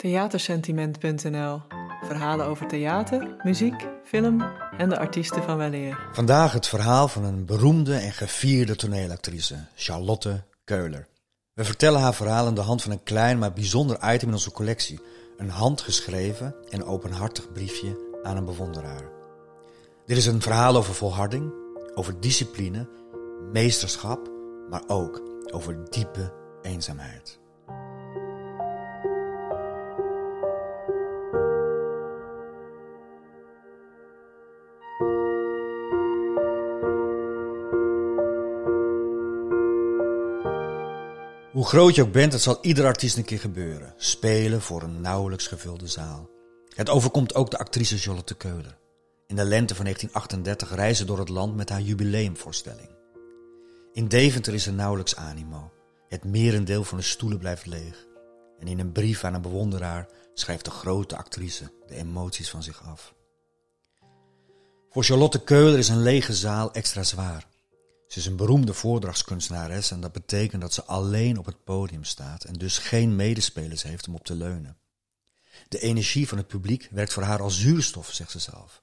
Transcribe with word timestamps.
Theatersentiment.nl 0.00 1.62
Verhalen 2.02 2.46
over 2.46 2.66
theater, 2.66 3.36
muziek, 3.42 3.86
film 4.04 4.42
en 4.78 4.88
de 4.88 4.98
artiesten 4.98 5.42
van 5.42 5.56
weleer. 5.56 6.08
Vandaag 6.12 6.52
het 6.52 6.66
verhaal 6.66 7.08
van 7.08 7.24
een 7.24 7.44
beroemde 7.44 7.94
en 7.94 8.12
gevierde 8.12 8.76
toneelactrice, 8.76 9.56
Charlotte 9.74 10.42
Keuler. 10.64 11.08
We 11.52 11.64
vertellen 11.64 12.00
haar 12.00 12.14
verhaal 12.14 12.46
aan 12.46 12.54
de 12.54 12.60
hand 12.60 12.82
van 12.82 12.92
een 12.92 13.02
klein 13.02 13.38
maar 13.38 13.52
bijzonder 13.52 14.12
item 14.12 14.28
in 14.28 14.34
onze 14.34 14.52
collectie. 14.52 15.00
Een 15.36 15.50
handgeschreven 15.50 16.54
en 16.70 16.84
openhartig 16.84 17.52
briefje 17.52 18.20
aan 18.22 18.36
een 18.36 18.44
bewonderaar. 18.44 19.04
Dit 20.06 20.16
is 20.16 20.26
een 20.26 20.42
verhaal 20.42 20.76
over 20.76 20.94
volharding, 20.94 21.52
over 21.94 22.20
discipline, 22.20 22.88
meesterschap, 23.52 24.30
maar 24.70 24.82
ook 24.86 25.22
over 25.52 25.90
diepe 25.90 26.32
eenzaamheid. 26.62 27.39
Groot 41.70 41.94
je 41.94 42.02
ook 42.02 42.12
bent, 42.12 42.32
het 42.32 42.42
zal 42.42 42.58
ieder 42.60 42.84
artiest 42.84 43.16
een 43.16 43.24
keer 43.24 43.38
gebeuren. 43.38 43.94
Spelen 43.96 44.60
voor 44.60 44.82
een 44.82 45.00
nauwelijks 45.00 45.46
gevulde 45.46 45.86
zaal. 45.86 46.30
Het 46.74 46.88
overkomt 46.88 47.34
ook 47.34 47.50
de 47.50 47.58
actrice 47.58 47.98
Charlotte 47.98 48.34
Keuler. 48.34 48.78
In 49.26 49.36
de 49.36 49.44
lente 49.44 49.74
van 49.74 49.84
1938 49.84 50.74
reizen 50.74 51.06
door 51.06 51.18
het 51.18 51.28
land 51.28 51.56
met 51.56 51.68
haar 51.68 51.80
jubileumvoorstelling. 51.80 52.88
In 53.92 54.08
Deventer 54.08 54.54
is 54.54 54.66
er 54.66 54.72
nauwelijks 54.72 55.16
animo. 55.16 55.72
Het 56.08 56.24
merendeel 56.24 56.84
van 56.84 56.98
de 56.98 57.04
stoelen 57.04 57.38
blijft 57.38 57.66
leeg. 57.66 58.06
En 58.58 58.66
in 58.66 58.78
een 58.78 58.92
brief 58.92 59.24
aan 59.24 59.34
een 59.34 59.42
bewonderaar 59.42 60.08
schrijft 60.34 60.64
de 60.64 60.70
grote 60.70 61.16
actrice 61.16 61.72
de 61.86 61.94
emoties 61.94 62.50
van 62.50 62.62
zich 62.62 62.82
af. 62.84 63.14
Voor 64.90 65.04
Charlotte 65.04 65.42
Keuler 65.42 65.78
is 65.78 65.88
een 65.88 66.02
lege 66.02 66.34
zaal 66.34 66.72
extra 66.72 67.02
zwaar. 67.02 67.49
Ze 68.10 68.18
is 68.18 68.26
een 68.26 68.36
beroemde 68.36 68.74
voordrachtskunstenares 68.74 69.90
en 69.90 70.00
dat 70.00 70.12
betekent 70.12 70.62
dat 70.62 70.74
ze 70.74 70.84
alleen 70.84 71.38
op 71.38 71.46
het 71.46 71.64
podium 71.64 72.04
staat 72.04 72.44
en 72.44 72.52
dus 72.52 72.78
geen 72.78 73.16
medespelers 73.16 73.82
heeft 73.82 74.08
om 74.08 74.14
op 74.14 74.24
te 74.24 74.34
leunen. 74.34 74.76
De 75.68 75.78
energie 75.78 76.28
van 76.28 76.38
het 76.38 76.46
publiek 76.46 76.88
werkt 76.90 77.12
voor 77.12 77.22
haar 77.22 77.42
als 77.42 77.60
zuurstof, 77.60 78.12
zegt 78.12 78.30
ze 78.30 78.38
zelf. 78.38 78.82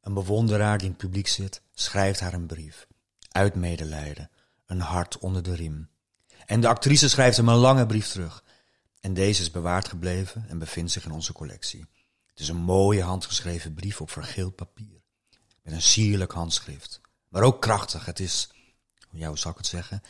Een 0.00 0.14
bewonderaar 0.14 0.78
die 0.78 0.86
in 0.86 0.92
het 0.92 1.02
publiek 1.02 1.28
zit, 1.28 1.62
schrijft 1.72 2.20
haar 2.20 2.32
een 2.32 2.46
brief. 2.46 2.86
Uit 3.30 3.54
medelijden, 3.54 4.30
een 4.66 4.80
hart 4.80 5.18
onder 5.18 5.42
de 5.42 5.54
riem. 5.54 5.88
En 6.46 6.60
de 6.60 6.68
actrice 6.68 7.08
schrijft 7.08 7.36
hem 7.36 7.48
een 7.48 7.54
lange 7.54 7.86
brief 7.86 8.08
terug. 8.08 8.44
En 9.00 9.14
deze 9.14 9.42
is 9.42 9.50
bewaard 9.50 9.88
gebleven 9.88 10.44
en 10.48 10.58
bevindt 10.58 10.92
zich 10.92 11.04
in 11.04 11.12
onze 11.12 11.32
collectie. 11.32 11.86
Het 12.26 12.40
is 12.40 12.48
een 12.48 12.56
mooie 12.56 13.02
handgeschreven 13.02 13.74
brief 13.74 14.00
op 14.00 14.10
vergeeld 14.10 14.54
papier. 14.54 15.02
Met 15.62 15.74
een 15.74 15.82
sierlijk 15.82 16.32
handschrift. 16.32 17.00
Maar 17.32 17.42
ook 17.42 17.60
krachtig. 17.60 18.04
Het 18.04 18.20
is, 18.20 18.50
ja, 19.10 19.28
hoe 19.28 19.38
zou 19.38 19.52
ik 19.52 19.58
het 19.58 19.68
zeggen? 19.68 20.02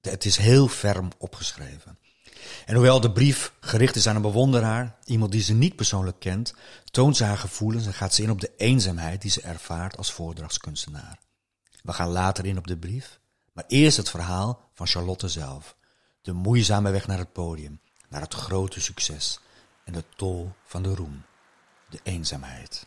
Het 0.00 0.24
is 0.24 0.36
heel 0.36 0.68
ferm 0.68 1.08
opgeschreven. 1.18 1.98
En 2.66 2.74
hoewel 2.74 3.00
de 3.00 3.12
brief 3.12 3.52
gericht 3.60 3.96
is 3.96 4.06
aan 4.06 4.16
een 4.16 4.22
bewonderaar, 4.22 4.96
iemand 5.04 5.32
die 5.32 5.42
ze 5.42 5.52
niet 5.52 5.76
persoonlijk 5.76 6.18
kent, 6.18 6.54
toont 6.84 7.16
ze 7.16 7.24
haar 7.24 7.38
gevoelens 7.38 7.86
en 7.86 7.94
gaat 7.94 8.14
ze 8.14 8.22
in 8.22 8.30
op 8.30 8.40
de 8.40 8.52
eenzaamheid 8.56 9.22
die 9.22 9.30
ze 9.30 9.40
ervaart 9.40 9.96
als 9.96 10.12
voordrachtskunstenaar. 10.12 11.18
We 11.82 11.92
gaan 11.92 12.10
later 12.10 12.46
in 12.46 12.58
op 12.58 12.66
de 12.66 12.76
brief, 12.76 13.20
maar 13.52 13.64
eerst 13.68 13.96
het 13.96 14.10
verhaal 14.10 14.70
van 14.74 14.86
Charlotte 14.86 15.28
zelf. 15.28 15.76
De 16.22 16.32
moeizame 16.32 16.90
weg 16.90 17.06
naar 17.06 17.18
het 17.18 17.32
podium, 17.32 17.80
naar 18.08 18.20
het 18.20 18.34
grote 18.34 18.80
succes 18.80 19.40
en 19.84 19.92
de 19.92 20.04
tol 20.16 20.52
van 20.64 20.82
de 20.82 20.94
roem, 20.94 21.22
de 21.90 22.00
eenzaamheid. 22.02 22.86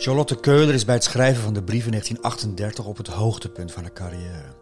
Charlotte 0.00 0.40
Keuler 0.40 0.74
is 0.74 0.84
bij 0.84 0.94
het 0.94 1.04
schrijven 1.04 1.42
van 1.42 1.52
de 1.54 1.62
brief 1.62 1.84
in 1.84 1.90
1938 1.90 2.84
op 2.84 2.96
het 2.96 3.06
hoogtepunt 3.06 3.72
van 3.72 3.82
haar 3.82 3.92
carrière. 3.92 4.54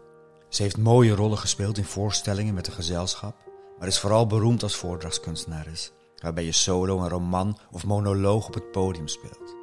Ze 0.49 0.61
heeft 0.61 0.77
mooie 0.77 1.15
rollen 1.15 1.37
gespeeld 1.37 1.77
in 1.77 1.83
voorstellingen 1.83 2.53
met 2.53 2.67
een 2.67 2.73
gezelschap, 2.73 3.35
maar 3.79 3.87
is 3.87 3.99
vooral 3.99 4.27
beroemd 4.27 4.63
als 4.63 4.75
voordrachtskunstenares, 4.75 5.91
waarbij 6.21 6.45
je 6.45 6.51
solo, 6.51 6.99
een 6.99 7.09
roman 7.09 7.57
of 7.71 7.85
monoloog 7.85 8.47
op 8.47 8.53
het 8.53 8.71
podium 8.71 9.07
speelt. 9.07 9.55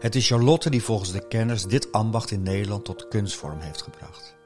Het 0.00 0.14
is 0.14 0.26
Charlotte 0.26 0.70
die 0.70 0.82
volgens 0.82 1.12
de 1.12 1.28
kenners 1.28 1.64
dit 1.64 1.92
ambacht 1.92 2.30
in 2.30 2.42
Nederland 2.42 2.84
tot 2.84 3.08
kunstvorm 3.08 3.60
heeft 3.60 3.82
gebracht. 3.82 4.36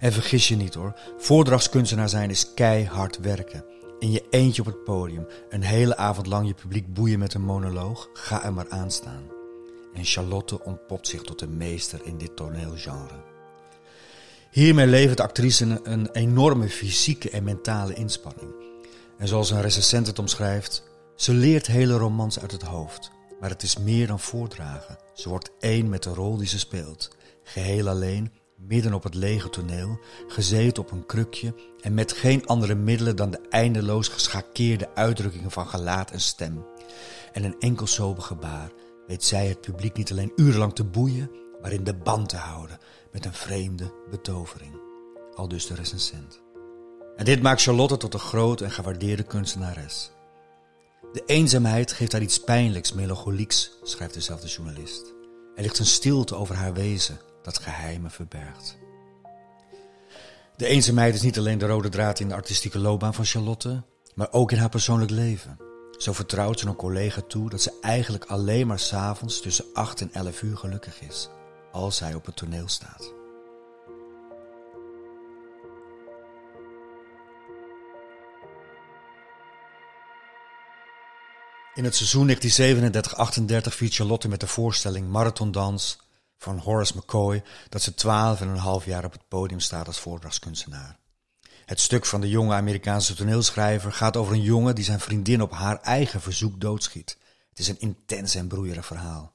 En 0.00 0.12
vergis 0.12 0.48
je 0.48 0.56
niet 0.56 0.74
hoor, 0.74 0.94
voordrachtskunstenaar 1.16 2.08
zijn 2.08 2.30
is 2.30 2.54
keihard 2.54 3.18
werken. 3.18 3.64
In 3.98 4.10
je 4.10 4.24
eentje 4.30 4.62
op 4.62 4.66
het 4.66 4.84
podium, 4.84 5.26
een 5.48 5.62
hele 5.62 5.96
avond 5.96 6.26
lang 6.26 6.46
je 6.46 6.54
publiek 6.54 6.94
boeien 6.94 7.18
met 7.18 7.34
een 7.34 7.44
monoloog, 7.44 8.08
ga 8.12 8.44
er 8.44 8.52
maar 8.52 8.68
aan 8.68 8.90
staan 8.90 9.40
en 9.94 10.04
Charlotte 10.04 10.64
ontpopt 10.64 11.08
zich 11.08 11.22
tot 11.22 11.40
een 11.40 11.56
meester 11.56 12.00
in 12.04 12.18
dit 12.18 12.36
toneelgenre. 12.36 13.30
Hiermee 14.50 14.86
levert 14.86 15.16
de 15.16 15.22
actrice 15.22 15.80
een, 15.82 16.10
enorme 16.10 16.68
fysieke 16.68 17.30
en 17.30 17.44
mentale 17.44 17.94
inspanning. 17.94 18.50
En 19.18 19.28
zoals 19.28 19.50
een 19.50 19.60
recensent 19.60 20.06
het 20.06 20.18
omschrijft, 20.18 20.82
ze 21.16 21.34
leert 21.34 21.66
hele 21.66 21.96
romans 21.96 22.40
uit 22.40 22.52
het 22.52 22.62
hoofd. 22.62 23.10
Maar 23.40 23.50
het 23.50 23.62
is 23.62 23.78
meer 23.78 24.06
dan 24.06 24.20
voordragen. 24.20 24.98
Ze 25.14 25.28
wordt 25.28 25.50
één 25.60 25.88
met 25.88 26.02
de 26.02 26.10
rol 26.10 26.36
die 26.36 26.46
ze 26.46 26.58
speelt. 26.58 27.10
Geheel 27.42 27.88
alleen, 27.88 28.32
midden 28.56 28.94
op 28.94 29.02
het 29.02 29.14
lege 29.14 29.50
toneel, 29.50 30.00
gezeten 30.28 30.82
op 30.82 30.90
een 30.90 31.06
krukje 31.06 31.54
en 31.80 31.94
met 31.94 32.12
geen 32.12 32.46
andere 32.46 32.74
middelen 32.74 33.16
dan 33.16 33.30
de 33.30 33.40
eindeloos 33.50 34.08
geschakeerde 34.08 34.94
uitdrukkingen 34.94 35.50
van 35.50 35.66
gelaat 35.66 36.10
en 36.10 36.20
stem. 36.20 36.64
En 37.32 37.44
een 37.44 37.56
enkel 37.58 37.86
sober 37.86 38.22
gebaar 38.22 38.70
weet 39.06 39.24
zij 39.24 39.46
het 39.46 39.60
publiek 39.60 39.96
niet 39.96 40.10
alleen 40.10 40.32
urenlang 40.36 40.74
te 40.74 40.84
boeien, 40.84 41.30
maar 41.60 41.72
in 41.72 41.84
de 41.84 41.94
band 41.94 42.28
te 42.28 42.36
houden 42.36 42.78
met 43.12 43.24
een 43.24 43.32
vreemde 43.32 43.92
betovering. 44.10 44.80
Al 45.34 45.48
dus 45.48 45.66
de 45.66 45.74
recensent. 45.74 46.40
En 47.16 47.24
dit 47.24 47.42
maakt 47.42 47.62
Charlotte 47.62 47.96
tot 47.96 48.14
een 48.14 48.20
grote 48.20 48.64
en 48.64 48.70
gewaardeerde 48.70 49.22
kunstenares. 49.22 50.10
De 51.12 51.22
eenzaamheid 51.26 51.92
geeft 51.92 52.12
haar 52.12 52.22
iets 52.22 52.40
pijnlijks, 52.40 52.92
melancholieks, 52.92 53.70
schrijft 53.82 54.14
dezelfde 54.14 54.46
journalist. 54.48 55.14
Er 55.54 55.62
ligt 55.62 55.78
een 55.78 55.86
stilte 55.86 56.34
over 56.34 56.54
haar 56.54 56.72
wezen 56.72 57.20
dat 57.42 57.58
geheimen 57.58 58.10
verbergt. 58.10 58.76
De 60.56 60.66
eenzaamheid 60.66 61.14
is 61.14 61.22
niet 61.22 61.38
alleen 61.38 61.58
de 61.58 61.66
rode 61.66 61.88
draad 61.88 62.20
in 62.20 62.28
de 62.28 62.34
artistieke 62.34 62.78
loopbaan 62.78 63.14
van 63.14 63.24
Charlotte, 63.24 63.82
maar 64.14 64.28
ook 64.32 64.52
in 64.52 64.58
haar 64.58 64.68
persoonlijk 64.68 65.10
leven. 65.10 65.58
Zo 65.98 66.12
vertrouwt 66.12 66.58
ze 66.58 66.66
een 66.66 66.76
collega 66.76 67.20
toe 67.20 67.50
dat 67.50 67.62
ze 67.62 67.72
eigenlijk 67.80 68.24
alleen 68.24 68.66
maar 68.66 68.78
s'avonds 68.78 69.40
tussen 69.40 69.64
8 69.72 70.00
en 70.00 70.12
11 70.12 70.42
uur 70.42 70.56
gelukkig 70.56 71.00
is, 71.00 71.28
als 71.72 72.00
hij 72.00 72.14
op 72.14 72.26
het 72.26 72.36
toneel 72.36 72.68
staat. 72.68 73.12
In 81.74 81.84
het 81.84 81.96
seizoen 81.96 82.28
1937-38 82.28 82.34
viert 83.68 83.94
Charlotte 83.94 84.28
met 84.28 84.40
de 84.40 84.46
voorstelling 84.46 85.08
Marathondans 85.08 85.98
van 86.38 86.58
Horace 86.58 86.96
McCoy 86.96 87.42
dat 87.68 87.82
ze 87.82 87.94
12 87.94 88.40
en 88.40 88.48
een 88.48 88.56
half 88.56 88.84
jaar 88.84 89.04
op 89.04 89.12
het 89.12 89.28
podium 89.28 89.60
staat 89.60 89.86
als 89.86 90.00
voordrachtskunstenaar. 90.00 91.01
Het 91.64 91.80
stuk 91.80 92.06
van 92.06 92.20
de 92.20 92.28
jonge 92.28 92.54
Amerikaanse 92.54 93.14
toneelschrijver 93.14 93.92
gaat 93.92 94.16
over 94.16 94.32
een 94.32 94.42
jongen 94.42 94.74
die 94.74 94.84
zijn 94.84 95.00
vriendin 95.00 95.42
op 95.42 95.52
haar 95.52 95.80
eigen 95.80 96.20
verzoek 96.20 96.60
doodschiet. 96.60 97.16
Het 97.48 97.58
is 97.58 97.68
een 97.68 97.80
intens 97.80 98.34
en 98.34 98.48
broeierig 98.48 98.86
verhaal. 98.86 99.32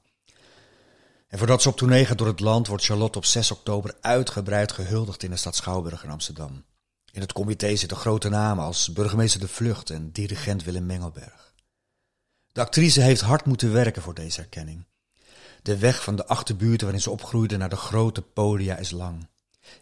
En 1.28 1.38
voordat 1.38 1.62
ze 1.62 1.68
op 1.68 1.76
tournee 1.76 2.04
gaat 2.04 2.18
door 2.18 2.26
het 2.26 2.40
land, 2.40 2.66
wordt 2.66 2.84
Charlotte 2.84 3.18
op 3.18 3.24
6 3.24 3.50
oktober 3.50 3.96
uitgebreid 4.00 4.72
gehuldigd 4.72 5.22
in 5.22 5.30
de 5.30 5.36
stad 5.36 5.56
Schouwburg 5.56 6.04
in 6.04 6.10
Amsterdam. 6.10 6.64
In 7.12 7.20
het 7.20 7.32
comité 7.32 7.76
zitten 7.76 7.96
grote 7.96 8.28
namen 8.28 8.64
als 8.64 8.92
burgemeester 8.92 9.40
De 9.40 9.48
Vlucht 9.48 9.90
en 9.90 10.10
dirigent 10.12 10.64
Willem 10.64 10.86
Mengelberg. 10.86 11.54
De 12.52 12.60
actrice 12.60 13.00
heeft 13.00 13.20
hard 13.20 13.44
moeten 13.44 13.72
werken 13.72 14.02
voor 14.02 14.14
deze 14.14 14.40
erkenning. 14.40 14.86
De 15.62 15.78
weg 15.78 16.02
van 16.02 16.16
de 16.16 16.26
achterbuurten 16.26 16.82
waarin 16.82 17.02
ze 17.02 17.10
opgroeide 17.10 17.56
naar 17.56 17.68
de 17.68 17.76
grote 17.76 18.22
podia 18.22 18.76
is 18.76 18.90
lang. 18.90 19.28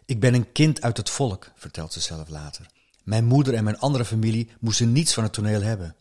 Ik 0.05 0.19
ben 0.19 0.33
een 0.33 0.51
kind 0.51 0.81
uit 0.81 0.97
het 0.97 1.09
volk, 1.09 1.51
vertelt 1.55 1.93
ze 1.93 1.99
zelf 1.99 2.29
later. 2.29 2.65
Mijn 3.03 3.25
moeder 3.25 3.53
en 3.53 3.63
mijn 3.63 3.79
andere 3.79 4.05
familie 4.05 4.49
moesten 4.59 4.91
niets 4.91 5.13
van 5.13 5.23
het 5.23 5.33
toneel 5.33 5.61
hebben. 5.61 5.95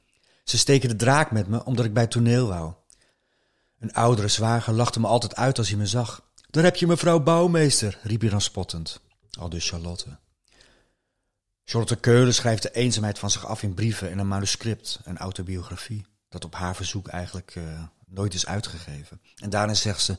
Ze 0.44 0.58
steken 0.58 0.88
de 0.88 0.96
draak 0.96 1.30
met 1.30 1.46
me 1.46 1.64
omdat 1.64 1.84
ik 1.84 1.92
bij 1.92 2.02
het 2.02 2.10
toneel 2.10 2.46
wou. 2.46 2.72
Een 3.78 3.92
oudere 3.92 4.28
zwager 4.28 4.72
lachte 4.72 5.00
me 5.00 5.06
altijd 5.06 5.36
uit 5.36 5.58
als 5.58 5.68
hij 5.68 5.78
me 5.78 5.86
zag. 5.86 6.24
Daar 6.50 6.64
heb 6.64 6.76
je 6.76 6.86
mevrouw 6.86 7.20
Bouwmeester, 7.20 7.98
riep 8.02 8.20
hij 8.20 8.30
dan 8.30 8.40
spottend. 8.40 9.00
Al 9.38 9.48
dus 9.48 9.68
Charlotte. 9.68 10.18
Charlotte 11.64 11.96
Keulen 11.96 12.34
schrijft 12.34 12.62
de 12.62 12.72
eenzaamheid 12.72 13.18
van 13.18 13.30
zich 13.30 13.46
af 13.46 13.62
in 13.62 13.74
brieven 13.74 14.10
en 14.10 14.18
een 14.18 14.28
manuscript, 14.28 15.00
een 15.04 15.18
autobiografie, 15.18 16.06
dat 16.28 16.44
op 16.44 16.54
haar 16.54 16.76
verzoek 16.76 17.08
eigenlijk 17.08 17.54
uh, 17.54 17.82
nooit 18.06 18.34
is 18.34 18.46
uitgegeven. 18.46 19.20
En 19.36 19.50
daarin 19.50 19.76
zegt 19.76 20.02
ze: 20.02 20.18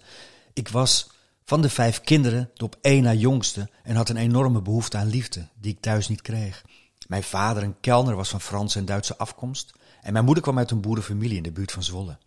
Ik 0.53 0.69
was 0.69 1.09
van 1.47 1.61
de 1.61 1.69
vijf 1.69 2.01
kinderen 2.01 2.51
de 2.53 2.63
op 2.63 2.77
één 2.81 3.03
na 3.03 3.13
jongste 3.13 3.69
en 3.83 3.95
had 3.95 4.09
een 4.09 4.17
enorme 4.17 4.61
behoefte 4.61 4.97
aan 4.97 5.07
liefde, 5.07 5.47
die 5.59 5.71
ik 5.71 5.81
thuis 5.81 6.07
niet 6.07 6.21
kreeg. 6.21 6.63
Mijn 7.07 7.23
vader, 7.23 7.63
een 7.63 7.79
kelner, 7.79 8.15
was 8.15 8.29
van 8.29 8.41
Franse 8.41 8.79
en 8.79 8.85
Duitse 8.85 9.17
afkomst 9.17 9.73
en 10.01 10.13
mijn 10.13 10.25
moeder 10.25 10.43
kwam 10.43 10.57
uit 10.57 10.71
een 10.71 10.81
boerenfamilie 10.81 11.37
in 11.37 11.43
de 11.43 11.51
buurt 11.51 11.71
van 11.71 11.83
Zwolle. 11.83 12.17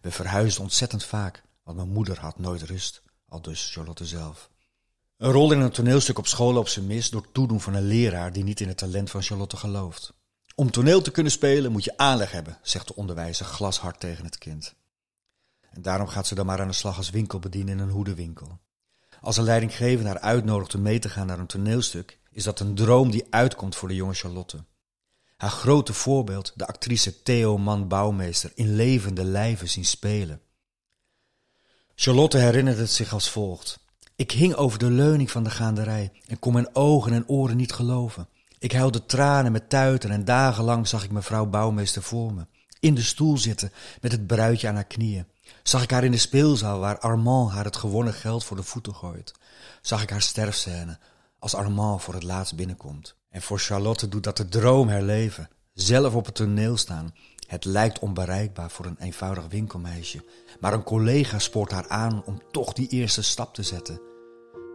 We 0.00 0.10
verhuisden 0.10 0.62
ontzettend 0.62 1.04
vaak, 1.04 1.42
want 1.62 1.76
mijn 1.76 1.88
moeder 1.88 2.18
had 2.18 2.38
nooit 2.38 2.62
rust, 2.62 3.02
al 3.28 3.42
dus 3.42 3.72
Charlotte 3.72 4.06
zelf. 4.06 4.50
Een 5.16 5.32
rol 5.32 5.52
in 5.52 5.60
een 5.60 5.70
toneelstuk 5.70 6.18
op 6.18 6.26
school 6.26 6.56
op 6.56 6.68
zijn 6.68 6.86
mis 6.86 7.10
door 7.10 7.32
toedoen 7.32 7.60
van 7.60 7.74
een 7.74 7.86
leraar 7.86 8.32
die 8.32 8.44
niet 8.44 8.60
in 8.60 8.68
het 8.68 8.78
talent 8.78 9.10
van 9.10 9.22
Charlotte 9.22 9.56
gelooft. 9.56 10.12
Om 10.54 10.70
toneel 10.70 11.02
te 11.02 11.10
kunnen 11.10 11.32
spelen 11.32 11.72
moet 11.72 11.84
je 11.84 11.96
aanleg 11.96 12.30
hebben, 12.30 12.58
zegt 12.62 12.88
de 12.88 12.96
onderwijzer 12.96 13.46
glashard 13.46 14.00
tegen 14.00 14.24
het 14.24 14.38
kind. 14.38 14.74
En 15.72 15.82
daarom 15.82 16.06
gaat 16.06 16.26
ze 16.26 16.34
dan 16.34 16.46
maar 16.46 16.60
aan 16.60 16.68
de 16.68 16.72
slag 16.74 16.96
als 16.96 17.10
winkelbediende 17.10 17.72
in 17.72 17.78
een 17.78 17.90
hoedenwinkel. 17.90 18.60
Als 19.20 19.36
een 19.36 19.44
leidinggevende 19.44 20.08
haar 20.08 20.20
uitnodigt 20.20 20.74
om 20.74 20.82
mee 20.82 20.98
te 20.98 21.08
gaan 21.08 21.26
naar 21.26 21.38
een 21.38 21.46
toneelstuk, 21.46 22.18
is 22.30 22.44
dat 22.44 22.60
een 22.60 22.74
droom 22.74 23.10
die 23.10 23.26
uitkomt 23.30 23.76
voor 23.76 23.88
de 23.88 23.94
jonge 23.94 24.14
Charlotte. 24.14 24.64
Haar 25.36 25.50
grote 25.50 25.92
voorbeeld, 25.92 26.52
de 26.56 26.66
actrice 26.66 27.22
Theo 27.22 27.58
Man 27.58 27.88
Bouwmeester, 27.88 28.52
in 28.54 28.74
levende 28.74 29.24
lijven 29.24 29.68
zien 29.68 29.84
spelen. 29.84 30.40
Charlotte 31.94 32.38
herinnert 32.38 32.78
het 32.78 32.90
zich 32.90 33.12
als 33.12 33.30
volgt. 33.30 33.80
Ik 34.16 34.30
hing 34.30 34.54
over 34.54 34.78
de 34.78 34.90
leuning 34.90 35.30
van 35.30 35.44
de 35.44 35.50
gaanderij 35.50 36.12
en 36.26 36.38
kon 36.38 36.52
mijn 36.52 36.74
ogen 36.74 37.12
en 37.12 37.28
oren 37.28 37.56
niet 37.56 37.72
geloven. 37.72 38.28
Ik 38.58 38.72
huilde 38.72 39.06
tranen 39.06 39.52
met 39.52 39.68
tuiten 39.68 40.10
en 40.10 40.24
dagenlang 40.24 40.88
zag 40.88 41.04
ik 41.04 41.10
mevrouw 41.10 41.46
Bouwmeester 41.46 42.02
voor 42.02 42.34
me. 42.34 42.46
In 42.80 42.94
de 42.94 43.02
stoel 43.02 43.38
zitten 43.38 43.72
met 44.00 44.12
het 44.12 44.26
bruidje 44.26 44.68
aan 44.68 44.74
haar 44.74 44.84
knieën. 44.84 45.26
Zag 45.62 45.82
ik 45.82 45.90
haar 45.90 46.04
in 46.04 46.10
de 46.10 46.16
speelzaal 46.16 46.78
waar 46.78 46.98
Armand 46.98 47.50
haar 47.50 47.64
het 47.64 47.76
gewonnen 47.76 48.14
geld 48.14 48.44
voor 48.44 48.56
de 48.56 48.62
voeten 48.62 48.94
gooit. 48.94 49.32
Zag 49.82 50.02
ik 50.02 50.10
haar 50.10 50.22
sterfscène 50.22 50.98
als 51.38 51.54
Armand 51.54 52.02
voor 52.02 52.14
het 52.14 52.22
laatst 52.22 52.56
binnenkomt. 52.56 53.16
En 53.30 53.42
voor 53.42 53.58
Charlotte 53.58 54.08
doet 54.08 54.24
dat 54.24 54.36
de 54.36 54.48
droom 54.48 54.88
herleven. 54.88 55.48
Zelf 55.72 56.14
op 56.14 56.24
het 56.24 56.34
toneel 56.34 56.76
staan. 56.76 57.14
Het 57.46 57.64
lijkt 57.64 57.98
onbereikbaar 57.98 58.70
voor 58.70 58.86
een 58.86 58.98
eenvoudig 58.98 59.46
winkelmeisje. 59.48 60.24
Maar 60.60 60.72
een 60.72 60.82
collega 60.82 61.38
spoort 61.38 61.70
haar 61.70 61.88
aan 61.88 62.24
om 62.24 62.42
toch 62.50 62.72
die 62.72 62.88
eerste 62.88 63.22
stap 63.22 63.54
te 63.54 63.62
zetten. 63.62 64.00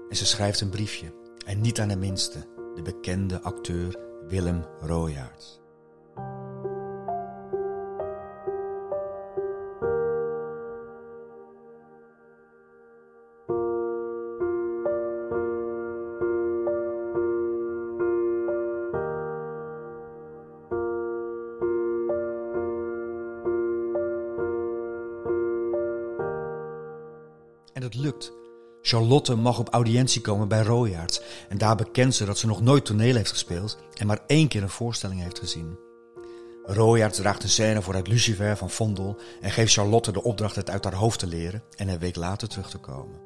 En 0.09 0.15
ze 0.15 0.25
schrijft 0.25 0.61
een 0.61 0.69
briefje. 0.69 1.13
En 1.45 1.61
niet 1.61 1.79
aan 1.79 1.87
de 1.87 1.95
minste, 1.95 2.47
de 2.75 2.81
bekende 2.81 3.41
acteur 3.41 3.99
Willem 4.27 4.65
Royaerts. 4.81 5.59
Het 27.87 27.95
lukt. 27.95 28.31
Charlotte 28.81 29.35
mag 29.35 29.59
op 29.59 29.69
audiëntie 29.69 30.21
komen 30.21 30.47
bij 30.47 30.61
Royaerts 30.61 31.21
en 31.49 31.57
daar 31.57 31.75
bekent 31.75 32.15
ze 32.15 32.25
dat 32.25 32.37
ze 32.37 32.47
nog 32.47 32.61
nooit 32.61 32.85
toneel 32.85 33.15
heeft 33.15 33.29
gespeeld 33.29 33.77
en 33.93 34.07
maar 34.07 34.19
één 34.27 34.47
keer 34.47 34.63
een 34.63 34.69
voorstelling 34.69 35.21
heeft 35.21 35.39
gezien. 35.39 35.79
Royaerts 36.63 37.17
draagt 37.17 37.43
een 37.43 37.49
scène 37.49 37.81
voor 37.81 37.93
uit 37.93 38.07
Lucifer 38.07 38.57
van 38.57 38.69
Vondel 38.69 39.17
en 39.41 39.51
geeft 39.51 39.73
Charlotte 39.73 40.11
de 40.11 40.23
opdracht 40.23 40.55
het 40.55 40.69
uit 40.69 40.83
haar 40.83 40.95
hoofd 40.95 41.19
te 41.19 41.27
leren 41.27 41.63
en 41.75 41.87
een 41.87 41.99
week 41.99 42.15
later 42.15 42.47
terug 42.47 42.69
te 42.69 42.77
komen. 42.77 43.19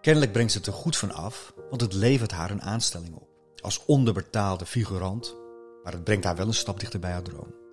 Kennelijk 0.00 0.32
brengt 0.32 0.52
ze 0.52 0.58
het 0.58 0.66
er 0.66 0.72
goed 0.72 0.96
van 0.96 1.12
af, 1.12 1.54
want 1.70 1.80
het 1.80 1.92
levert 1.92 2.32
haar 2.32 2.50
een 2.50 2.62
aanstelling 2.62 3.14
op. 3.14 3.28
Als 3.62 3.84
onderbetaalde 3.86 4.66
figurant, 4.66 5.36
maar 5.82 5.92
het 5.92 6.04
brengt 6.04 6.24
haar 6.24 6.36
wel 6.36 6.46
een 6.46 6.54
stap 6.54 6.80
dichter 6.80 7.00
bij 7.00 7.10
haar 7.12 7.22
droom. 7.22 7.63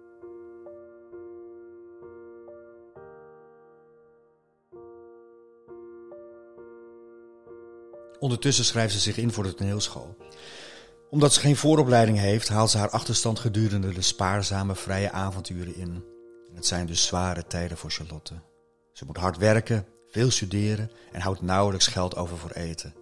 Ondertussen 8.21 8.65
schrijft 8.65 8.94
ze 8.94 9.00
zich 9.00 9.18
in 9.18 9.31
voor 9.31 9.44
de 9.44 9.53
toneelschool. 9.53 10.18
Omdat 11.09 11.33
ze 11.33 11.39
geen 11.39 11.56
vooropleiding 11.56 12.18
heeft, 12.18 12.47
haalt 12.47 12.69
ze 12.69 12.77
haar 12.77 12.89
achterstand 12.89 13.39
gedurende 13.39 13.94
de 13.94 14.01
spaarzame 14.01 14.75
vrije 14.75 15.12
avonturen 15.12 15.75
in. 15.75 16.03
Het 16.53 16.65
zijn 16.65 16.85
dus 16.85 17.06
zware 17.06 17.47
tijden 17.47 17.77
voor 17.77 17.91
Charlotte. 17.91 18.33
Ze 18.94 19.06
moet 19.06 19.18
hard 19.18 19.38
werken, 19.38 19.85
veel 20.07 20.31
studeren 20.31 20.91
en 21.12 21.21
houdt 21.21 21.41
nauwelijks 21.41 21.88
geld 21.88 22.15
over 22.15 22.38
voor 22.38 22.51
eten. 22.51 22.94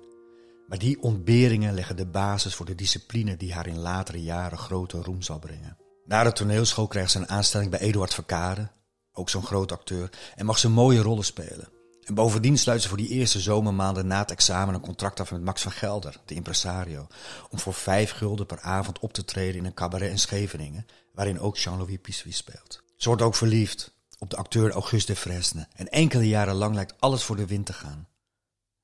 Maar 0.67 0.77
die 0.77 1.01
ontberingen 1.01 1.73
leggen 1.73 1.95
de 1.95 2.07
basis 2.07 2.55
voor 2.55 2.65
de 2.65 2.75
discipline 2.75 3.37
die 3.37 3.53
haar 3.53 3.67
in 3.67 3.79
latere 3.79 4.21
jaren 4.21 4.57
grote 4.57 5.01
roem 5.01 5.21
zal 5.21 5.39
brengen. 5.39 5.77
Na 6.05 6.23
de 6.23 6.31
toneelschool 6.31 6.87
krijgt 6.87 7.11
ze 7.11 7.17
een 7.17 7.29
aanstelling 7.29 7.71
bij 7.71 7.79
Eduard 7.79 8.13
Verkade, 8.13 8.71
ook 9.13 9.29
zo'n 9.29 9.45
groot 9.45 9.71
acteur, 9.71 10.09
en 10.35 10.45
mag 10.45 10.57
ze 10.57 10.69
mooie 10.69 11.01
rollen 11.01 11.25
spelen. 11.25 11.78
En 12.09 12.15
bovendien 12.15 12.57
sluit 12.57 12.81
ze 12.81 12.87
voor 12.87 12.97
die 12.97 13.07
eerste 13.07 13.39
zomermaanden 13.39 14.07
na 14.07 14.19
het 14.19 14.31
examen 14.31 14.73
een 14.73 14.81
contract 14.81 15.19
af 15.19 15.31
met 15.31 15.43
Max 15.43 15.61
van 15.61 15.71
Gelder, 15.71 16.21
de 16.25 16.33
impresario, 16.33 17.07
om 17.49 17.59
voor 17.59 17.73
vijf 17.73 18.11
gulden 18.11 18.45
per 18.45 18.61
avond 18.61 18.99
op 18.99 19.13
te 19.13 19.25
treden 19.25 19.55
in 19.55 19.65
een 19.65 19.73
cabaret 19.73 20.09
in 20.09 20.19
Scheveningen, 20.19 20.85
waarin 21.13 21.39
ook 21.39 21.57
Jean-Louis 21.57 21.97
Pissuy 22.01 22.31
speelt. 22.31 22.83
Ze 22.95 23.07
wordt 23.07 23.21
ook 23.21 23.35
verliefd 23.35 23.93
op 24.17 24.29
de 24.29 24.35
acteur 24.35 24.71
Auguste 24.71 25.11
de 25.11 25.17
Fresne 25.17 25.67
en 25.75 25.89
enkele 25.89 26.27
jaren 26.27 26.55
lang 26.55 26.75
lijkt 26.75 27.01
alles 27.01 27.23
voor 27.23 27.35
de 27.35 27.45
wind 27.45 27.65
te 27.65 27.73
gaan. 27.73 28.07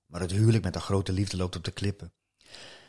Maar 0.05 0.21
het 0.21 0.31
huwelijk 0.31 0.63
met 0.63 0.73
haar 0.73 0.83
grote 0.83 1.11
liefde 1.11 1.37
loopt 1.37 1.55
op 1.55 1.63
de 1.63 1.71
klippen. 1.71 2.13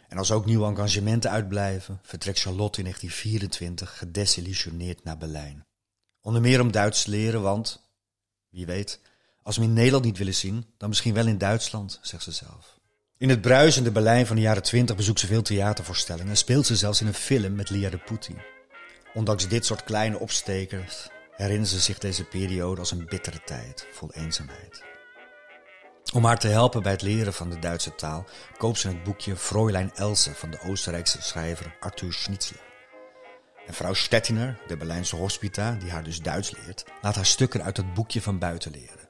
En 0.08 0.18
als 0.18 0.30
ook 0.30 0.46
nieuwe 0.46 0.66
engagementen 0.66 1.30
uitblijven, 1.30 2.00
vertrekt 2.02 2.38
Charlotte 2.38 2.78
in 2.78 2.84
1924 2.84 3.98
gedesillusioneerd 3.98 5.04
naar 5.04 5.18
Berlijn. 5.18 5.66
Onder 6.20 6.42
meer 6.42 6.60
om 6.60 6.72
Duits 6.72 7.02
te 7.02 7.10
leren, 7.10 7.42
want, 7.42 7.90
wie 8.48 8.66
weet, 8.66 9.00
als 9.46 9.56
we 9.56 9.62
in 9.62 9.72
Nederland 9.72 10.04
niet 10.04 10.18
willen 10.18 10.34
zien, 10.34 10.66
dan 10.76 10.88
misschien 10.88 11.14
wel 11.14 11.26
in 11.26 11.38
Duitsland, 11.38 11.98
zegt 12.02 12.22
ze 12.22 12.32
zelf. 12.32 12.78
In 13.18 13.28
het 13.28 13.40
bruisende 13.40 13.90
Berlijn 13.90 14.26
van 14.26 14.36
de 14.36 14.42
jaren 14.42 14.62
20 14.62 14.96
bezoekt 14.96 15.20
ze 15.20 15.26
veel 15.26 15.42
theatervoorstellingen 15.42 16.30
en 16.30 16.36
speelt 16.36 16.66
ze 16.66 16.76
zelfs 16.76 17.00
in 17.00 17.06
een 17.06 17.14
film 17.14 17.54
met 17.54 17.70
Lia 17.70 17.90
de 17.90 17.98
Putti. 17.98 18.34
Ondanks 19.14 19.48
dit 19.48 19.66
soort 19.66 19.84
kleine 19.84 20.18
opstekers 20.18 21.08
herinnert 21.30 21.70
ze 21.70 21.80
zich 21.80 21.98
deze 21.98 22.24
periode 22.24 22.80
als 22.80 22.90
een 22.90 23.06
bittere 23.06 23.40
tijd, 23.44 23.86
vol 23.92 24.10
eenzaamheid. 24.12 24.82
Om 26.12 26.24
haar 26.24 26.38
te 26.38 26.48
helpen 26.48 26.82
bij 26.82 26.92
het 26.92 27.02
leren 27.02 27.32
van 27.32 27.50
de 27.50 27.58
Duitse 27.58 27.94
taal 27.94 28.24
koopt 28.58 28.78
ze 28.78 28.88
het 28.88 29.04
boekje 29.04 29.36
Fräulein 29.36 29.90
Else 29.94 30.34
van 30.34 30.50
de 30.50 30.60
Oostenrijkse 30.60 31.22
schrijver 31.22 31.76
Arthur 31.80 32.12
Schnitzler. 32.12 32.64
En 33.66 33.74
vrouw 33.74 33.94
Stettiner, 33.94 34.58
de 34.66 34.76
Berlijnse 34.76 35.16
hospita, 35.16 35.72
die 35.72 35.90
haar 35.90 36.04
dus 36.04 36.20
Duits 36.20 36.50
leert, 36.50 36.84
laat 37.02 37.14
haar 37.14 37.26
stukken 37.26 37.62
uit 37.62 37.76
het 37.76 37.94
boekje 37.94 38.22
van 38.22 38.38
buiten 38.38 38.70
leren. 38.70 39.05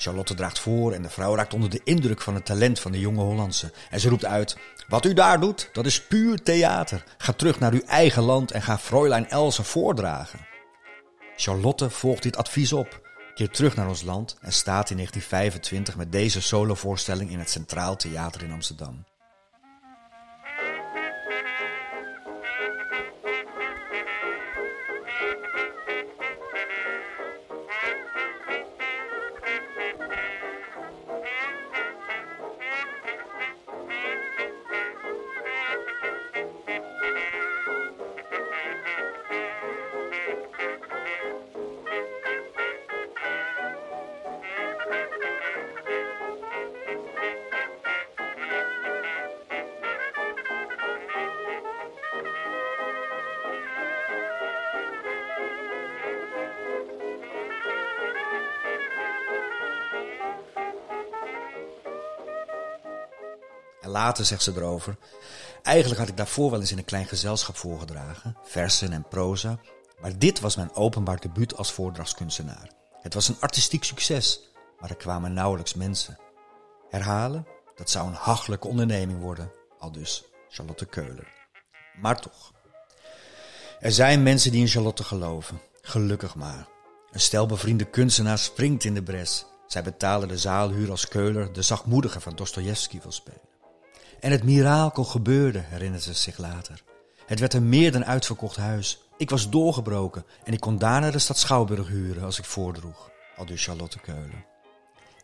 Charlotte 0.00 0.34
draagt 0.34 0.58
voor 0.58 0.92
en 0.92 1.02
de 1.02 1.10
vrouw 1.10 1.34
raakt 1.34 1.54
onder 1.54 1.70
de 1.70 1.80
indruk 1.84 2.20
van 2.20 2.34
het 2.34 2.44
talent 2.44 2.80
van 2.80 2.92
de 2.92 3.00
jonge 3.00 3.22
Hollandse. 3.22 3.72
En 3.90 4.00
ze 4.00 4.08
roept 4.08 4.24
uit, 4.24 4.56
wat 4.88 5.04
u 5.04 5.12
daar 5.12 5.40
doet, 5.40 5.70
dat 5.72 5.86
is 5.86 6.02
puur 6.02 6.42
theater. 6.42 7.04
Ga 7.18 7.32
terug 7.32 7.58
naar 7.58 7.72
uw 7.72 7.82
eigen 7.86 8.22
land 8.22 8.50
en 8.50 8.62
ga 8.62 8.78
Fräulein 8.78 9.28
Else 9.28 9.62
voordragen. 9.62 10.46
Charlotte 11.36 11.90
volgt 11.90 12.22
dit 12.22 12.36
advies 12.36 12.72
op, 12.72 13.08
keert 13.34 13.54
terug 13.54 13.76
naar 13.76 13.88
ons 13.88 14.02
land 14.02 14.36
en 14.40 14.52
staat 14.52 14.90
in 14.90 14.96
1925 14.96 15.96
met 15.96 16.12
deze 16.12 16.42
solovoorstelling 16.42 17.30
in 17.30 17.38
het 17.38 17.50
Centraal 17.50 17.96
Theater 17.96 18.42
in 18.42 18.52
Amsterdam. 18.52 19.04
Later 63.90 64.24
zegt 64.24 64.42
ze 64.42 64.52
erover: 64.56 64.96
Eigenlijk 65.62 66.00
had 66.00 66.08
ik 66.08 66.16
daarvoor 66.16 66.50
wel 66.50 66.60
eens 66.60 66.72
in 66.72 66.78
een 66.78 66.84
klein 66.84 67.06
gezelschap 67.06 67.56
voorgedragen, 67.56 68.36
versen 68.42 68.92
en 68.92 69.08
proza, 69.08 69.58
maar 70.00 70.18
dit 70.18 70.40
was 70.40 70.56
mijn 70.56 70.74
openbaar 70.74 71.20
debuut 71.20 71.56
als 71.56 71.72
voordrachtskunstenaar. 71.72 72.70
Het 73.02 73.14
was 73.14 73.28
een 73.28 73.40
artistiek 73.40 73.84
succes, 73.84 74.40
maar 74.78 74.90
er 74.90 74.96
kwamen 74.96 75.32
nauwelijks 75.32 75.74
mensen. 75.74 76.18
Herhalen, 76.90 77.46
dat 77.74 77.90
zou 77.90 78.08
een 78.08 78.14
hachelijke 78.14 78.68
onderneming 78.68 79.20
worden, 79.20 79.52
al 79.78 79.92
dus 79.92 80.24
Charlotte 80.48 80.86
Keuler. 80.86 81.28
Maar 82.00 82.20
toch. 82.20 82.52
Er 83.80 83.92
zijn 83.92 84.22
mensen 84.22 84.50
die 84.50 84.60
in 84.60 84.68
Charlotte 84.68 85.04
geloven. 85.04 85.60
Gelukkig 85.82 86.34
maar. 86.34 86.68
Een 87.10 87.20
stel 87.20 87.46
bevriende 87.46 87.84
kunstenaars 87.84 88.44
springt 88.44 88.84
in 88.84 88.94
de 88.94 89.02
bres. 89.02 89.46
Zij 89.66 89.82
betalen 89.82 90.28
de 90.28 90.38
zaalhuur 90.38 90.90
als 90.90 91.08
Keuler 91.08 91.52
de 91.52 91.62
zachtmoedige 91.62 92.20
van 92.20 92.36
Dostojevski 92.36 93.00
wil 93.02 93.12
spelen. 93.12 93.40
En 94.20 94.30
het 94.30 94.44
mirakel 94.44 95.04
gebeurde, 95.04 95.58
herinnert 95.58 96.02
ze 96.02 96.12
zich 96.12 96.38
later. 96.38 96.82
Het 97.26 97.40
werd 97.40 97.54
een 97.54 97.68
meer 97.68 97.92
dan 97.92 98.04
uitverkocht 98.04 98.56
huis. 98.56 99.00
Ik 99.16 99.30
was 99.30 99.50
doorgebroken 99.50 100.24
en 100.44 100.52
ik 100.52 100.60
kon 100.60 100.78
daarna 100.78 101.10
de 101.10 101.18
stad 101.18 101.38
Schouwburg 101.38 101.88
huren 101.88 102.24
als 102.24 102.38
ik 102.38 102.44
voordroeg. 102.44 103.10
Al 103.36 103.46
dus 103.46 103.64
Charlotte 103.64 103.98
Keulen. 103.98 104.44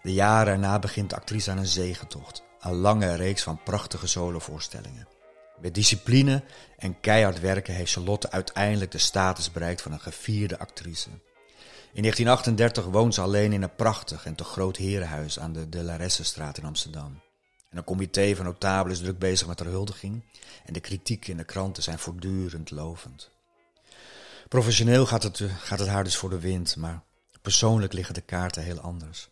De 0.02 0.12
jaren 0.12 0.52
erna 0.52 0.78
begint 0.78 1.10
de 1.10 1.16
actrice 1.16 1.50
aan 1.50 1.58
een 1.58 1.66
zegentocht. 1.66 2.42
Een 2.60 2.74
lange 2.74 3.14
reeks 3.14 3.42
van 3.42 3.62
prachtige 3.62 4.06
solovoorstellingen. 4.06 5.08
Met 5.60 5.74
discipline 5.74 6.42
en 6.78 7.00
keihard 7.00 7.40
werken 7.40 7.74
heeft 7.74 7.92
Charlotte 7.92 8.30
uiteindelijk 8.30 8.90
de 8.90 8.98
status 8.98 9.52
bereikt 9.52 9.82
van 9.82 9.92
een 9.92 10.00
gevierde 10.00 10.58
actrice. 10.58 11.08
In 11.92 12.02
1938 12.02 12.84
woont 12.84 13.14
ze 13.14 13.20
alleen 13.20 13.52
in 13.52 13.62
een 13.62 13.74
prachtig 13.74 14.26
en 14.26 14.34
te 14.34 14.44
groot 14.44 14.76
herenhuis 14.76 15.38
aan 15.38 15.52
de 15.52 15.68
De 15.68 16.08
in 16.52 16.64
Amsterdam. 16.64 17.20
En 17.76 17.82
een 17.82 17.88
comité 17.88 18.34
van 18.36 18.44
notabelen 18.44 18.96
is 18.96 19.02
druk 19.02 19.18
bezig 19.18 19.46
met 19.46 19.58
haar 19.58 19.68
huldiging 19.68 20.22
en 20.64 20.72
de 20.72 20.80
kritiek 20.80 21.28
in 21.28 21.36
de 21.36 21.44
kranten 21.44 21.82
zijn 21.82 21.98
voortdurend 21.98 22.70
lovend. 22.70 23.30
Professioneel 24.48 25.06
gaat 25.06 25.22
het, 25.22 25.42
gaat 25.58 25.78
het 25.78 25.88
haar 25.88 26.04
dus 26.04 26.16
voor 26.16 26.30
de 26.30 26.40
wind, 26.40 26.76
maar 26.76 27.02
persoonlijk 27.42 27.92
liggen 27.92 28.14
de 28.14 28.20
kaarten 28.20 28.62
heel 28.62 28.80
anders. 28.80 29.28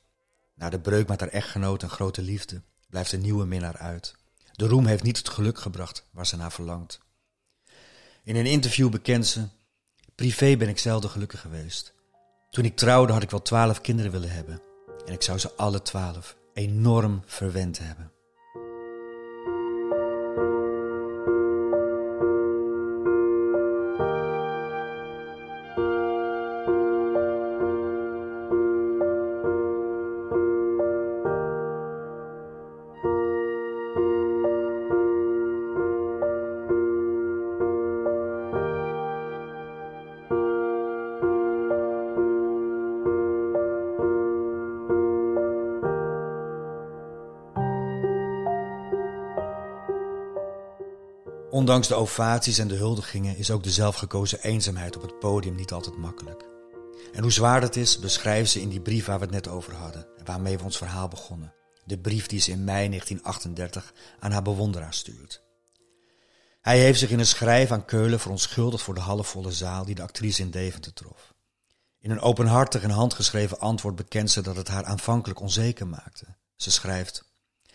Na 0.55 0.71
de 0.71 0.81
breuk 0.81 1.09
met 1.09 1.21
haar 1.21 1.29
echtgenoot 1.29 1.83
en 1.83 1.89
grote 1.89 2.23
liefde 2.23 2.63
blijft 2.89 3.13
een 3.13 3.21
nieuwe 3.21 3.47
minnaar 3.47 3.77
uit. 3.77 4.15
De 4.53 4.67
roem 4.67 4.87
heeft 4.87 5.03
niet 5.03 5.19
het 5.19 5.29
geluk 5.29 5.59
gebracht 5.59 6.07
waar 6.11 6.27
ze 6.27 6.37
naar 6.37 6.53
verlangt. 6.53 7.01
In 8.25 8.37
een 8.37 8.47
interview 8.47 8.91
bekent 8.91 9.27
ze: 9.27 9.49
Privé 10.15 10.57
ben 10.57 10.69
ik 10.69 10.79
zelden 10.79 11.11
gelukkig 11.11 11.41
geweest. 11.41 11.95
Toen 12.51 12.65
ik 12.65 12.77
trouwde 12.77 13.13
had 13.13 13.23
ik 13.23 13.31
wel 13.31 13.43
twaalf 13.43 13.81
kinderen 13.81 14.13
willen 14.13 14.31
hebben. 14.31 14.63
En 15.07 15.13
ik 15.13 15.23
zou 15.23 15.39
ze 15.39 15.55
alle 15.55 15.83
twaalf 15.83 16.37
enorm 16.55 17.23
verwend 17.27 17.79
hebben. 17.79 18.14
Ondanks 51.65 51.89
de 51.89 51.95
ovaties 51.95 52.59
en 52.59 52.69
de 52.69 52.75
huldigingen 52.75 53.37
is 53.37 53.51
ook 53.51 53.63
de 53.63 53.71
zelfgekozen 53.71 54.43
eenzaamheid 54.43 54.97
op 54.97 55.03
het 55.03 55.19
podium 55.19 55.55
niet 55.55 55.73
altijd 55.73 55.97
makkelijk. 55.97 56.45
En 57.13 57.23
hoe 57.23 57.33
zwaar 57.33 57.61
dat 57.61 57.77
is, 57.77 57.99
beschrijft 57.99 58.51
ze 58.51 58.61
in 58.61 58.69
die 58.69 58.81
brief 58.81 59.07
waar 59.07 59.19
we 59.19 59.25
het 59.25 59.35
net 59.35 59.49
over 59.49 59.75
hadden 59.75 60.07
en 60.19 60.25
waarmee 60.25 60.59
we 60.59 60.65
ons 60.65 60.77
verhaal 60.77 61.09
begonnen. 61.09 61.55
De 61.85 61.99
brief 61.99 62.27
die 62.27 62.41
ze 62.41 62.51
in 62.51 62.65
mei 62.65 62.89
1938 62.89 63.93
aan 64.19 64.31
haar 64.31 64.43
bewonderaar 64.43 64.95
stuurt. 64.95 65.43
Hij 66.61 66.79
heeft 66.79 66.99
zich 66.99 67.11
in 67.11 67.19
een 67.19 67.27
schrijf 67.27 67.71
aan 67.71 67.85
Keulen 67.85 68.21
verontschuldigd 68.21 68.85
voor 68.85 68.95
de 68.95 69.01
halfvolle 69.01 69.53
zaal 69.53 69.85
die 69.85 69.95
de 69.95 70.03
actrice 70.03 70.43
in 70.43 70.51
Deventer 70.51 70.93
trof. 70.93 71.35
In 72.01 72.11
een 72.11 72.21
openhartig 72.21 72.83
en 72.83 72.91
handgeschreven 72.91 73.59
antwoord 73.59 73.97
bekent 73.97 74.31
ze 74.31 74.43
dat 74.43 74.57
het 74.57 74.69
haar 74.69 74.85
aanvankelijk 74.85 75.41
onzeker 75.41 75.87
maakte. 75.87 76.27
Ze 76.57 76.71
schrijft: 76.71 77.25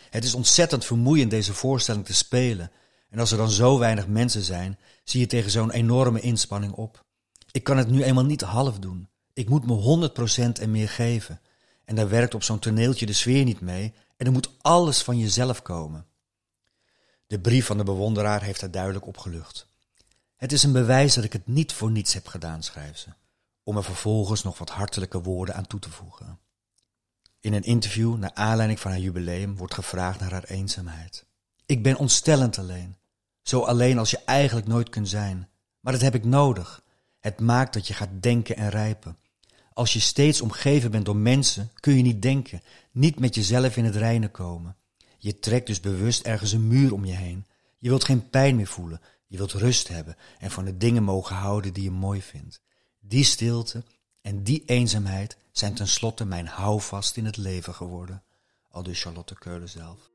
Het 0.09 0.23
is 0.23 0.33
ontzettend 0.33 0.85
vermoeiend 0.85 1.31
deze 1.31 1.53
voorstelling 1.53 2.05
te 2.05 2.13
spelen 2.13 2.71
en 3.09 3.19
als 3.19 3.31
er 3.31 3.37
dan 3.37 3.49
zo 3.49 3.79
weinig 3.79 4.07
mensen 4.07 4.41
zijn, 4.41 4.79
zie 5.03 5.19
je 5.19 5.27
tegen 5.27 5.51
zo'n 5.51 5.71
enorme 5.71 6.19
inspanning 6.19 6.73
op. 6.73 7.05
Ik 7.51 7.63
kan 7.63 7.77
het 7.77 7.89
nu 7.89 8.03
eenmaal 8.03 8.25
niet 8.25 8.41
half 8.41 8.79
doen. 8.79 9.09
Ik 9.33 9.49
moet 9.49 9.65
me 9.65 10.09
100% 10.57 10.61
en 10.61 10.71
meer 10.71 10.89
geven. 10.89 11.41
En 11.85 11.95
daar 11.95 12.09
werkt 12.09 12.33
op 12.33 12.43
zo'n 12.43 12.59
toneeltje 12.59 13.05
de 13.05 13.13
sfeer 13.13 13.43
niet 13.43 13.61
mee 13.61 13.93
en 14.17 14.25
er 14.25 14.31
moet 14.31 14.51
alles 14.61 15.01
van 15.01 15.17
jezelf 15.17 15.61
komen. 15.61 16.05
De 17.27 17.39
brief 17.39 17.65
van 17.65 17.77
de 17.77 17.83
bewonderaar 17.83 18.43
heeft 18.43 18.61
haar 18.61 18.71
duidelijk 18.71 19.07
opgelucht. 19.07 19.67
Het 20.35 20.51
is 20.51 20.63
een 20.63 20.71
bewijs 20.71 21.13
dat 21.13 21.23
ik 21.23 21.33
het 21.33 21.47
niet 21.47 21.73
voor 21.73 21.91
niets 21.91 22.13
heb 22.13 22.27
gedaan, 22.27 22.63
schrijft 22.63 22.99
ze, 22.99 23.09
om 23.63 23.77
er 23.77 23.83
vervolgens 23.83 24.43
nog 24.43 24.57
wat 24.57 24.69
hartelijke 24.69 25.21
woorden 25.21 25.55
aan 25.55 25.67
toe 25.67 25.79
te 25.79 25.89
voegen. 25.89 26.39
In 27.39 27.53
een 27.53 27.63
interview 27.63 28.17
naar 28.17 28.33
aanleiding 28.33 28.79
van 28.79 28.91
haar 28.91 28.99
jubileum 28.99 29.57
wordt 29.57 29.73
gevraagd 29.73 30.19
naar 30.19 30.31
haar 30.31 30.43
eenzaamheid. 30.43 31.25
Ik 31.65 31.83
ben 31.83 31.97
ontstellend 31.97 32.57
alleen. 32.57 32.97
Zo 33.49 33.61
alleen 33.61 33.97
als 33.97 34.11
je 34.11 34.19
eigenlijk 34.25 34.67
nooit 34.67 34.89
kunt 34.89 35.09
zijn. 35.09 35.49
Maar 35.79 35.93
dat 35.93 36.01
heb 36.01 36.15
ik 36.15 36.25
nodig. 36.25 36.83
Het 37.19 37.39
maakt 37.39 37.73
dat 37.73 37.87
je 37.87 37.93
gaat 37.93 38.09
denken 38.21 38.55
en 38.55 38.69
rijpen. 38.69 39.17
Als 39.73 39.93
je 39.93 39.99
steeds 39.99 40.41
omgeven 40.41 40.91
bent 40.91 41.05
door 41.05 41.15
mensen, 41.15 41.71
kun 41.79 41.95
je 41.95 42.01
niet 42.01 42.21
denken, 42.21 42.61
niet 42.91 43.19
met 43.19 43.35
jezelf 43.35 43.77
in 43.77 43.85
het 43.85 43.95
reinen 43.95 44.31
komen. 44.31 44.75
Je 45.17 45.39
trekt 45.39 45.67
dus 45.67 45.79
bewust 45.79 46.25
ergens 46.25 46.51
een 46.51 46.67
muur 46.67 46.93
om 46.93 47.05
je 47.05 47.13
heen. 47.13 47.45
Je 47.77 47.89
wilt 47.89 48.03
geen 48.03 48.29
pijn 48.29 48.55
meer 48.55 48.67
voelen, 48.67 49.01
je 49.27 49.37
wilt 49.37 49.51
rust 49.51 49.87
hebben 49.87 50.15
en 50.39 50.51
van 50.51 50.65
de 50.65 50.77
dingen 50.77 51.03
mogen 51.03 51.35
houden 51.35 51.73
die 51.73 51.83
je 51.83 51.91
mooi 51.91 52.21
vindt. 52.21 52.61
Die 52.99 53.23
stilte 53.23 53.83
en 54.21 54.43
die 54.43 54.63
eenzaamheid 54.65 55.37
zijn 55.51 55.73
tenslotte 55.73 56.25
mijn 56.25 56.47
houvast 56.47 57.17
in 57.17 57.25
het 57.25 57.37
leven 57.37 57.73
geworden. 57.73 58.23
Al 58.69 58.83
dus 58.83 59.01
Charlotte 59.01 59.35
Keulen 59.35 59.69
zelf. 59.69 60.08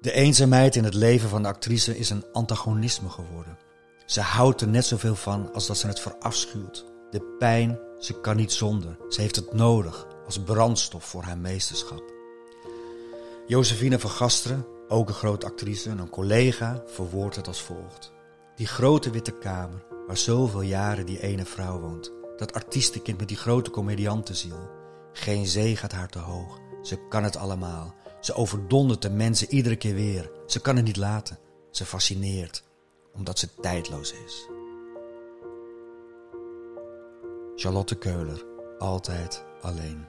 De 0.00 0.12
eenzaamheid 0.12 0.76
in 0.76 0.84
het 0.84 0.94
leven 0.94 1.28
van 1.28 1.42
de 1.42 1.48
actrice 1.48 1.98
is 1.98 2.10
een 2.10 2.24
antagonisme 2.32 3.08
geworden. 3.08 3.58
Ze 4.06 4.20
houdt 4.20 4.60
er 4.60 4.68
net 4.68 4.84
zoveel 4.84 5.14
van 5.14 5.52
als 5.52 5.66
dat 5.66 5.78
ze 5.78 5.86
het 5.86 6.00
verafschuwt. 6.00 6.84
De 7.10 7.36
pijn, 7.38 7.78
ze 7.98 8.20
kan 8.20 8.36
niet 8.36 8.52
zonder. 8.52 8.96
Ze 9.08 9.20
heeft 9.20 9.36
het 9.36 9.52
nodig 9.52 10.06
als 10.24 10.42
brandstof 10.42 11.04
voor 11.04 11.22
haar 11.22 11.38
meesterschap. 11.38 12.02
Josephine 13.46 13.98
van 13.98 14.10
Gasteren, 14.10 14.66
ook 14.88 15.08
een 15.08 15.14
grote 15.14 15.46
actrice 15.46 15.90
en 15.90 15.98
een 15.98 16.10
collega, 16.10 16.82
verwoordt 16.86 17.36
het 17.36 17.46
als 17.46 17.62
volgt. 17.62 18.12
Die 18.54 18.66
grote 18.66 19.10
witte 19.10 19.32
kamer, 19.32 19.84
waar 20.06 20.16
zoveel 20.16 20.62
jaren 20.62 21.06
die 21.06 21.22
ene 21.22 21.44
vrouw 21.44 21.80
woont. 21.80 22.12
Dat 22.36 22.52
artiestenkind 22.52 23.18
met 23.18 23.28
die 23.28 23.36
grote 23.36 23.70
comediantenziel. 23.70 24.70
Geen 25.12 25.46
zee 25.46 25.76
gaat 25.76 25.92
haar 25.92 26.08
te 26.08 26.18
hoog. 26.18 26.58
Ze 26.82 27.06
kan 27.08 27.24
het 27.24 27.36
allemaal. 27.36 27.94
Ze 28.20 28.34
overdondert 28.34 29.02
de 29.02 29.10
mensen 29.10 29.50
iedere 29.50 29.76
keer 29.76 29.94
weer. 29.94 30.30
Ze 30.46 30.60
kan 30.60 30.76
het 30.76 30.84
niet 30.84 30.96
laten. 30.96 31.38
Ze 31.70 31.84
fascineert, 31.84 32.62
omdat 33.14 33.38
ze 33.38 33.54
tijdloos 33.60 34.12
is. 34.12 34.48
Charlotte 37.54 37.94
Keuler, 37.94 38.44
altijd 38.78 39.44
alleen. 39.60 40.06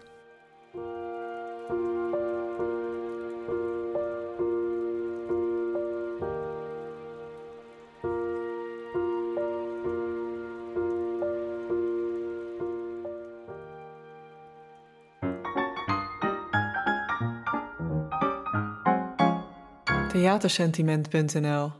theatersentiment.nl 20.52 21.72